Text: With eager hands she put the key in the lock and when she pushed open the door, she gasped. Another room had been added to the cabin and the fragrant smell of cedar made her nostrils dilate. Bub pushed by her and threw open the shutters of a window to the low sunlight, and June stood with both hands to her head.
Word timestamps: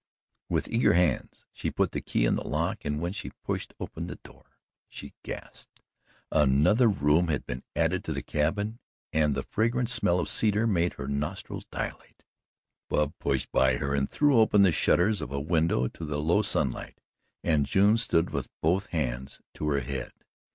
With 0.49 0.67
eager 0.67 0.93
hands 0.95 1.45
she 1.53 1.69
put 1.69 1.91
the 1.91 2.01
key 2.01 2.25
in 2.25 2.35
the 2.35 2.43
lock 2.47 2.85
and 2.85 2.99
when 2.99 3.13
she 3.13 3.33
pushed 3.45 3.75
open 3.79 4.07
the 4.07 4.15
door, 4.15 4.57
she 4.87 5.13
gasped. 5.21 5.79
Another 6.31 6.87
room 6.87 7.27
had 7.27 7.45
been 7.45 7.61
added 7.75 8.03
to 8.05 8.11
the 8.13 8.23
cabin 8.23 8.79
and 9.13 9.35
the 9.35 9.43
fragrant 9.43 9.91
smell 9.91 10.19
of 10.19 10.27
cedar 10.27 10.65
made 10.65 10.93
her 10.93 11.07
nostrils 11.07 11.65
dilate. 11.65 12.23
Bub 12.89 13.13
pushed 13.19 13.51
by 13.51 13.75
her 13.77 13.93
and 13.93 14.09
threw 14.09 14.39
open 14.39 14.63
the 14.63 14.71
shutters 14.71 15.21
of 15.21 15.31
a 15.31 15.39
window 15.39 15.87
to 15.89 16.03
the 16.03 16.17
low 16.19 16.41
sunlight, 16.41 16.99
and 17.43 17.67
June 17.67 17.95
stood 17.99 18.31
with 18.31 18.49
both 18.59 18.87
hands 18.87 19.39
to 19.53 19.69
her 19.69 19.81
head. 19.81 20.13